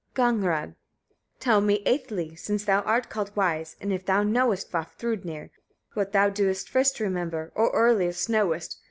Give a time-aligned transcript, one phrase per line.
[0.15, 0.73] Gagnrâd.
[1.39, 1.39] 34.
[1.41, 5.51] Tell me eighthly, since thou art called wise, and if thou knowest, Vafthrûdnir!
[5.93, 8.79] what thou doest first remember, or earliest knowest?